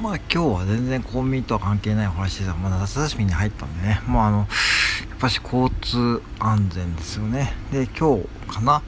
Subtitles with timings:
[0.00, 4.46] まあ今日は全然コンビニとは関係ない話ですが、まあ、夏休みに入ったんでね、まああの、やっ
[5.18, 7.54] ぱし交通安全ですよね。
[7.72, 8.82] で、今日かな、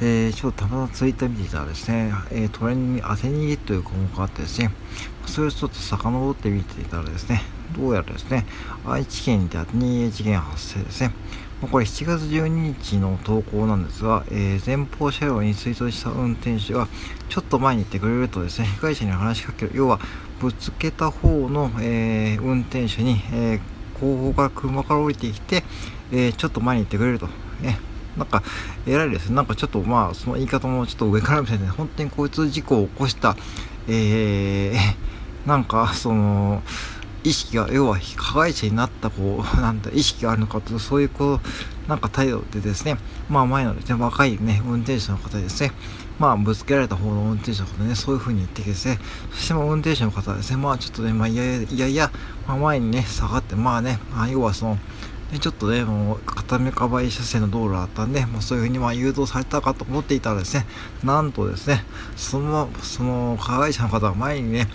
[0.00, 4.72] えー、ちょっとたまたまツイッター見ていたらですね、えー、トレンに当て逃げという項目があってですね、
[5.26, 7.42] それをちょっと遡って見ていたらですね、
[7.76, 8.44] どうやらですね、
[8.84, 11.12] 愛知県で当て逃げ事件発生ですね。
[11.70, 16.88] これ7月12日の投稿なんですが、えー、前方車両に追突した運転手が
[17.28, 20.00] ちょっと前に行ってくれるとですね、被害者に話しかける、要は
[20.42, 25.62] ぶつけた方の、えー、運転手に、えー、後方から車から降りてきて、
[26.10, 27.28] えー、ちょっと前に行ってくれると。
[27.60, 27.78] ね、
[28.16, 28.42] なんか、
[28.84, 29.36] 偉いですね。
[29.36, 33.36] なんかちょっとまあ、その言い方もちょっと上から見せて、本当にこいつ事故を起こした、
[33.86, 34.76] えー、
[35.46, 36.60] なんか、その、
[37.22, 41.40] 意識が、要は加害者になったこう、なんだ、意識があるのかという、そういうこう、
[41.88, 42.96] なんか態度でですね、
[43.28, 45.72] まあ前のですね、若いね、運転手の方ですね、
[46.18, 48.98] まあぶつけられた方の運転手の方ね、そういう風に言ってですね、
[49.32, 52.10] そしても運転手の方はですね、まあちょっとね、まあいやいやいやいや、
[52.46, 54.78] まあ前にね、下がって、まあね、まあ要はその、
[55.32, 60.66] でちょっとね、もう片目かばい車線の道路だったんで、もうそういうふうにま誘導されたかと思っていたらですね、
[61.02, 61.84] なんとですね、
[62.16, 64.68] その、その加害者の方が前にね、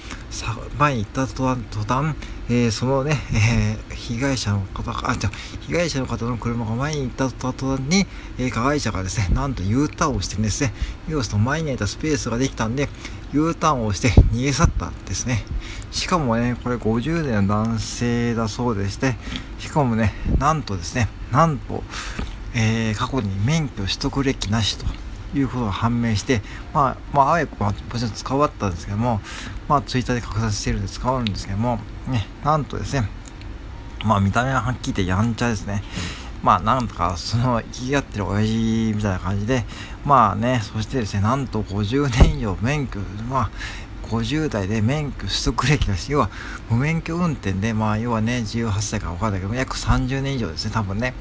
[0.80, 2.16] 前に行った途端、途端
[2.50, 8.06] えー、そのね、えー、被害者の方があ、じゃ被害者の方の車が前に行った途端に、
[8.40, 10.74] えー、加害者がですね、なんと U ターンをしてですね、
[11.10, 12.88] 要はその前にいたスペースができたんで、
[13.34, 15.44] U ターンをして逃げ去ったんですね。
[15.92, 19.16] しかもね、これ50代の男性だそうでして、
[19.60, 21.84] しかもね、なんとですね、なんと、
[22.56, 24.86] えー、過去に免許取得歴なしと
[25.38, 26.42] いうことが判明して、
[26.74, 29.22] まあ、まあ、あえて、まあ、もちろん使わったんですけども、
[29.68, 33.10] まあ、ツイッターで拡散しているんで使うんですけども、ね、なんとですね、
[34.06, 35.84] まあ、見た目ははっきり言ってやんちゃですね。
[36.44, 39.66] まあ、なんとか、その、生きがってる親父みたいな感じで、
[40.06, 43.00] まあね、そしてですね、なんと50年以上免許、
[43.30, 43.50] まあ、
[44.08, 46.30] 50代で免許取得歴だし、要は
[46.70, 51.14] 無免許運転で、まあ、要はね、18歳か分かんないけど、約30年以上ですね、多分ね、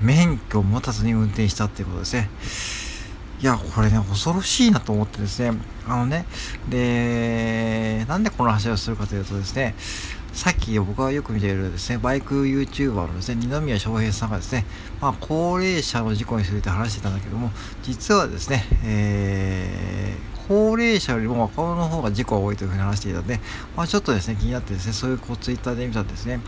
[0.00, 2.30] 免許を持たずに運転したっていうことですね。
[3.40, 6.24] いや、これね、恐ろしいなと思ってですね、あのね、
[6.68, 9.74] で、なんでこの話をするかというとですね、
[10.36, 14.66] さっき僕がよく見ているですね、バイク YouTuber のですね、二宮翔平さんがですね、
[15.00, 17.50] まあ、高齢者の事故について話してたんだけども、
[17.82, 23.40] 実はですね、えー、高齢者よりも若者の方が事故が多いというふうに話していたので、
[23.74, 26.40] まあ、ちょっとですね、気になってですね、そういうこうツイッターで見たんですね。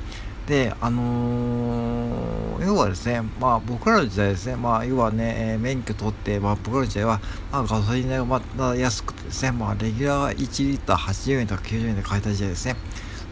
[0.46, 12.76] で、あのー、要はですね、まあ僕らの時代ですね、まあ要はね、えー、免許取って、まあ僕らの時代は、まあガソリン代がまた安くてですね、まあレギュラー1リッター80円とか90円で買えた時代ですね。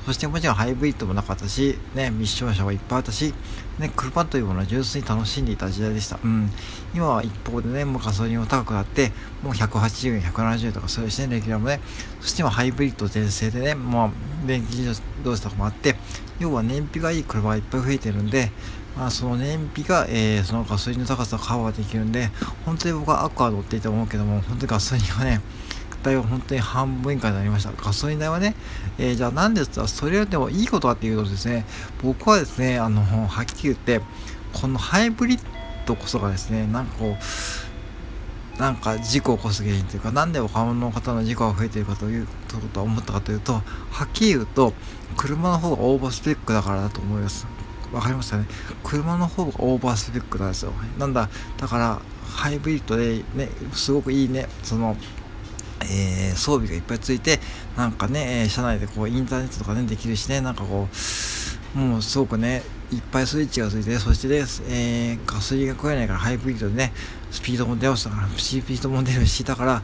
[0.07, 3.35] そしてもちろんハイブリッドもなかったし、ね、ミッション車もいっぱいあったし、
[3.81, 6.21] ね、車というものは純粋に楽しんでいた時代でした。
[6.23, 6.49] うん。
[6.95, 9.11] 今は一方でね、もうガソリンも高くなって、
[9.43, 11.81] もう180円、170円とかそういうしね、レギュラーもね、
[12.21, 14.11] そして今ハイブリッド全盛でね、まあ、
[14.47, 15.97] 電気自動車とかもあって、
[16.39, 18.53] 要は燃費がいい車がいっぱい増えてるんで、
[18.97, 22.31] まあ、その燃費が、えー、そのガソリンの高さをカバーできるんで、
[22.65, 25.41] 本当に僕はアクア乗っていて思うけども、本当にガソリンはね、
[26.07, 27.73] 代は本当に半分以下になりました。
[27.73, 28.55] ガソリン代はね、
[28.99, 31.67] えー、じゃあなんですか、それでもいいことはっていうとですね、
[32.03, 34.01] 僕はですね、あの、はっきり言って、
[34.53, 35.41] このハイブリッ
[35.85, 37.17] ドこそがですね、なんかこ
[38.59, 42.33] う、なんか事故を起こす原因というか、なんで若者の方の事故が増えているかというこ
[42.73, 44.73] とは思ったかというと、はっきり言うと、
[45.17, 47.47] 車の方がオーバースペックだからだと思います。
[47.93, 48.47] わかりましたね。
[48.83, 50.73] 車の方がオーバースペックなんですよ。
[50.99, 51.29] なんだ、
[51.59, 54.97] だから、ハイブリッドでね、すごくいいね、その、
[55.83, 57.41] えー、装備がいっぱいついて、
[57.77, 60.89] なんかね、え車内でこうインターネットとかね、できるしね、なんかこ
[61.75, 64.37] う、もうすごくね、いっぱいスイッチがついて、そしてね、
[64.69, 66.93] えー、ガソリンが食えないからハイブリッドでね、
[67.31, 69.83] スピードも出ましたから、スピードも出るし、だから、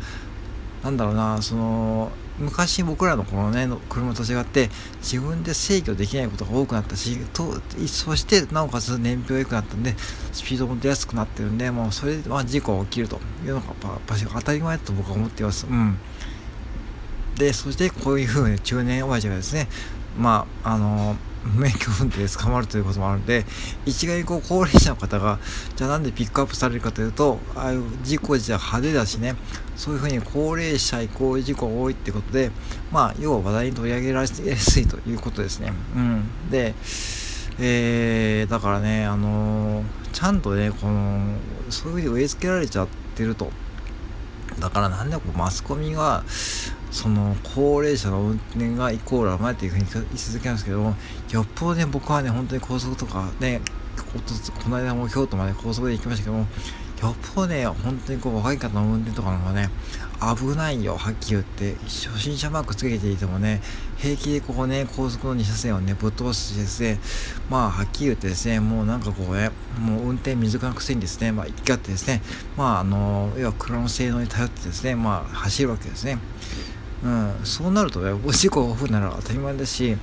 [0.83, 4.71] なんだろうな、その、昔僕らのこのね、車と違って、
[5.01, 9.95] 自分で制御できないことが多くなったし、とそしてなおかつ燃費が良くなったんで、
[10.33, 15.67] スピードも出やすくなってるんで、もうそれで、事故が起きるというのが、やっぱ当たり前だと僕は思っています。
[15.67, 15.99] うん。
[17.37, 19.69] で、そしてこういうふうに中年親父がですね、
[20.19, 23.45] まあ、あのー免許運転で捕まるということもあるので
[23.85, 25.39] 一概にこう高齢者の方が
[25.77, 29.35] じゃあなんでピックアップされるかというとああいう事故自体派手だしね
[29.77, 32.51] そういうふうに高齢者イコール事故が多いってことで
[32.91, 35.73] まあ要は話題に取り上げられやすいということですね。
[35.97, 36.75] うん、で
[37.59, 41.35] えー、だからね、あのー、ちゃんとね、この、
[41.69, 43.51] そういうふうに植え付けられちゃってると。
[44.59, 46.25] だからなんでこうマスコミが、
[46.93, 50.95] その高齢者の運転がイコール甘いというふうに言い続けますけども、
[51.31, 53.61] よっぽどね、僕はね、本当に高速とかね、
[54.63, 56.47] この間も京都まで高速で行きましたけども、
[57.03, 59.71] よっぽどね、本当にこう若い方の運転とかの方がね、
[60.21, 61.75] 危ないよ、はっきり言って。
[61.85, 63.61] 初心者マークつけていてもね、
[63.97, 67.01] 平気でここね、高速の2車線をね、ぶっ飛ばすしですね、
[67.51, 69.51] まあ、はっきり言ってですね、もうなんかこうね、
[69.81, 72.23] もう運転水かなくせにですね、まあ、行きってですね、
[72.57, 76.19] まあ、あの、要は車の性能に頼ってですね、まあ、走るわけですね。
[77.05, 79.97] うん、そうなるとね、事故がオフになる当たり前だし、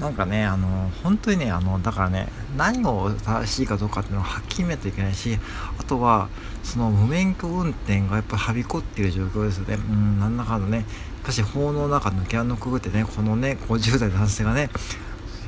[0.00, 5.38] なんかね、あの、本当にね、あの、だからね、何を正しいかどうかっていうのをはっきり見ないといけないし、
[5.78, 6.28] あとは、
[6.62, 9.74] その無免許運転がやっぱはびこっている状況ですよね。
[9.74, 10.86] うん、なんだかんだね、やっ
[11.24, 14.70] ぱし法の中抜け穴のくぐってね、このね、50代男性がね、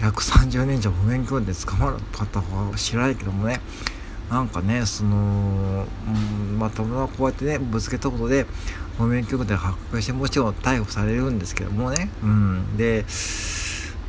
[0.00, 3.60] 130年以上無免許運転捕まるかった方は知らないけどもね、
[4.30, 8.46] なんかね、その、うん、まあ、たまたまこうやってね、ぶつけたことで、
[8.98, 13.04] 無免許運転発覚して、もちろん逮捕されるんですけどもね、うん、で、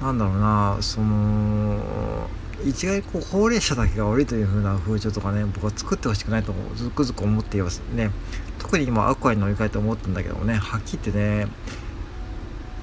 [0.01, 2.27] なんだろうなその
[2.65, 8.11] 一概こう高齢者だけが悪いという風な風潮とかね僕は作ってほしくないとずくずく思っていますね。
[8.59, 11.47] 特に今アクアに乗り換えて思ったんだけどもねはっきり言ってね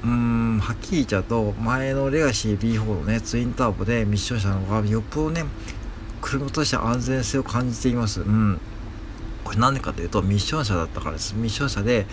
[0.02, 5.44] うーんはっきり言っちゃうと前のレガシー B4 のねツインターボでミッション車の方がよっぽどね
[6.20, 8.20] 車として安全性を感じています。
[8.20, 8.60] うん。
[9.50, 12.06] これ何でかというとミッション車だったからですミッション車で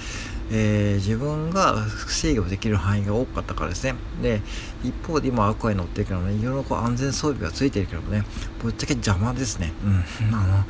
[0.50, 3.96] えー、自分が制御できる範囲が多かったからですね。
[4.22, 4.42] で、
[4.84, 8.24] 一方で今アクアに乗ってるけどね、いろいろこう安全装備がついてるけどもね、
[8.62, 9.74] ぶっちゃけ邪魔ですね。
[9.84, 10.34] うん。
[10.34, 10.64] あの、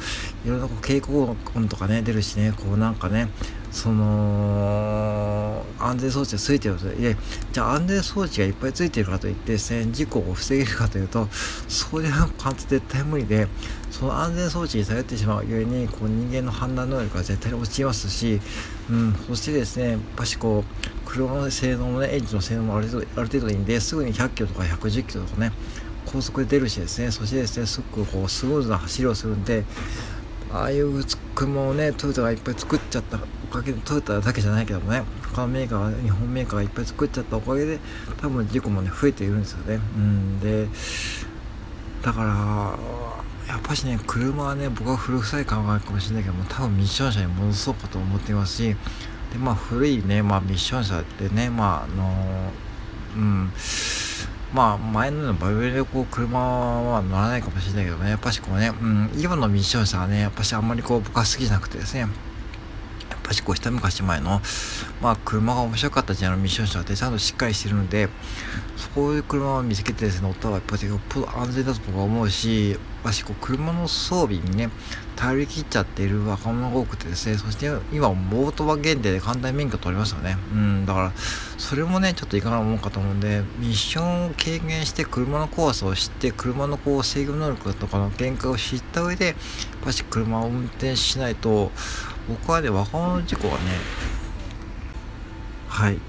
[0.46, 3.30] いろいろこう警告音とかね、出るしね、こうなんかね、
[3.72, 7.16] その、安全装置がついてるとで、
[7.52, 11.28] じゃあ安全装置がいっぱいついてるかといってですね、事故を防げるかというと、
[11.68, 13.48] そういう感じ絶対無理で、
[13.92, 18.40] その安全装置に頼ってしまうゆえに、こう人間の判断能力が絶対に落ちますし、
[18.90, 25.52] うん、そしてですね、やっぱしこう、車の性能もね、エンジンの性能もある程度ある程度いいんで、すぐに100キロとか110キロとかね、
[26.06, 29.64] 高速で出るしですね、そしてですね、すごくこう、スムーズな走りをするんで、
[30.54, 31.04] ああいう
[31.36, 35.04] 車をね、トヨタがいっぱい作っちゃったおかげで、トヨタだけじゃないけどもね、
[35.34, 37.80] 他のメーカー、日本メーカーがいっぱい作っちゃったおかげで、
[38.22, 39.76] 多分事故もね、増えているんですよね。
[39.76, 40.68] うん、で、
[42.02, 48.76] だから、やっぱしね、車はね、僕は古臭い考えかもしれないけども、多分ミッション車に戻そうかと思っていますし、
[49.32, 52.52] でまあ古いね、まあ、ミッション車ってねまああの
[53.16, 53.52] うん
[54.54, 62.08] まあ前のバイオでこう車は乗らないかもしれないけどねやっぱしこうね、うん、今のミッション車はねやっぱしあんまりこう僕は好きじゃなくてですね
[63.28, 64.42] ぱしこう一昔前の、
[65.02, 68.10] まあ、車が面白かった時代のミッション車ってちゃんとしっかりしてるので
[68.96, 72.80] そういう車を見つけてですね乗った方がやっぱりよっぽど安全だと僕は思うしやっ
[73.26, 74.70] こう車の装備にね
[75.16, 80.38] 頼り切っちゃっている若者が多くてですねそして今モートバ限定で簡単免許取りますよね。
[80.52, 81.12] うんだから
[81.58, 89.36] それもねちょっといかがなもんかと思うんでミッションを軽減して車の怖さを知って車のこう制御能力とかの限界を知った上でやっ
[89.84, 91.72] ぱし車を運転しないと
[92.28, 93.60] 僕はね、若者事故はね、
[95.68, 96.00] はい、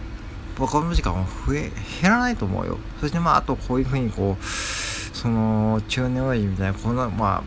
[0.59, 1.71] 若者時間は増え、
[2.03, 2.79] 減らないと思うよ。
[3.01, 7.43] そしてまあ、あとこういうふうにこう、その、中年親父みたいな、こんな、まあ、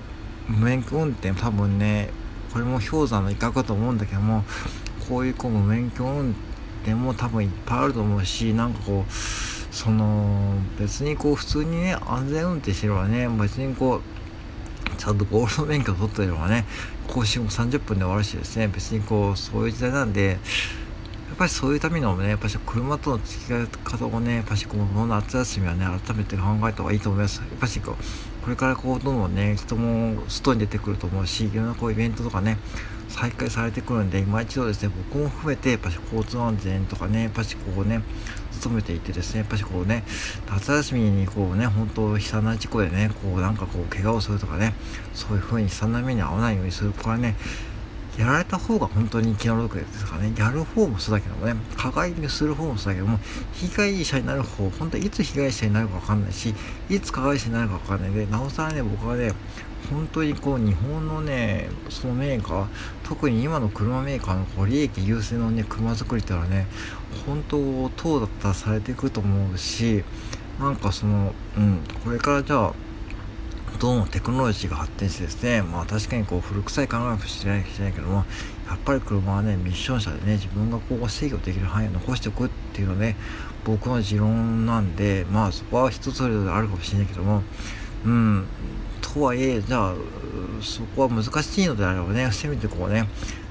[0.47, 2.09] 無免許運転多分ね、
[2.53, 4.44] これも氷山の一角かと思うんだけども、
[5.09, 6.35] こういうこう無免許運
[6.83, 9.13] 転も多分いっぱいあると思うし、なんかこう、
[9.73, 14.01] その、別にこう、普通にね、安全運転してればね、別にこう、
[15.01, 16.63] ちゃんとゴールド免許取ってればね、
[17.07, 20.36] 更新も30分で終わるしですね、別にこう、そういう時代なんで、や
[21.33, 27.37] っぱりそういうためのね、やっぱり車との付き合い方をね、やっぱりこの夏休みはね、改めて考えた方がいいと思います。
[27.37, 32.59] やっぱりこう、これからこう、どんどんね、人も外に出てくると思うし、いろんなこう、イベントとかね、
[33.09, 38.04] 再開されてくるんで、今一度ですね、僕も含めて、やっぱり交通安全とかね、やっぱりこうね、
[38.64, 40.04] 努めていてですねやっぱりこうね
[40.50, 44.74] 夏休みにこうね本当悲惨な事故でねこうなんかこう怪我をするとかね
[45.14, 47.36] そういう風に悲惨な目に遭わないようにする子はね
[48.18, 53.19] やられた方が本当に気の毒ですからね、やる方もそうだけどもね、加害する方もそうだけども、
[53.53, 56.53] 被害者になる方、本当にいつ被害者になるかわかんないし、
[56.89, 59.31] いつ加害者になるかわかんないで、なおさらね、僕はね、
[59.89, 62.68] 本当にこう日本のねそのメーカー
[63.03, 66.68] 特に今の車メーカーのこう利益優先のね車作りってのはね
[67.25, 70.03] 本当淘汰されていくと思うし
[70.59, 72.73] なんかそのうんこれからじゃあ
[73.81, 78.26] どんどんテクノロジーが発展してですねまあ確かにこう古臭い考えかもしてないけども
[78.68, 83.16] やっぱり車はねミッション車でね自分がこう制御できる範囲を残しておくっていうのね
[83.66, 87.42] 僕の持論なんでまあそこは人それぞれあるかもしれないけども
[88.06, 88.45] うん。
[89.13, 89.94] とはいえじゃあ
[90.61, 93.07] そこは難しいのであればねせめてこうね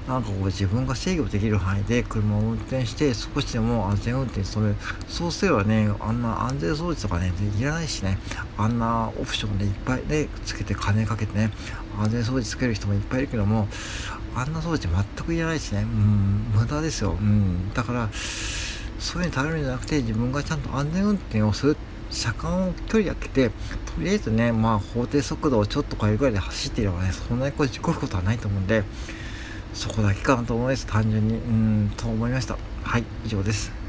[0.07, 4.75] なんかこう自分が制御できる範囲で車を運転して少しでも安全運転する。
[5.07, 8.17] そうすればねあんな安全装置とかねいらないしね。
[8.57, 11.51] あんなオプションでいっぱいでつけて金かけてね
[11.99, 13.67] 安全装置つける人もいっぱいいるけども
[14.35, 15.83] あんな装置全くいらないしね。
[15.83, 17.11] うん無駄ですよ。
[17.11, 21.77] うんだからそういうの頼るんじゃなくて自分がちゃんと安全運転をする。
[22.11, 23.53] 車間を距離空けてと
[23.99, 28.83] りあえずねまあ法定速度をちょっと超えるぐらいで走っていればねそんなにこう事故ることはないと思うんで
[29.73, 30.85] そこだけかなと思います。
[30.85, 31.35] 単純に。
[31.35, 32.57] うんと思いました。
[32.83, 33.80] はい以上です。